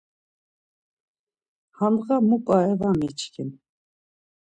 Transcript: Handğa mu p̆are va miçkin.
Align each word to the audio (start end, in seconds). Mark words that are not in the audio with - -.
Handğa 1.77 2.15
mu 2.27 2.37
p̆are 2.45 2.73
va 2.79 2.89
miçkin. 2.99 3.49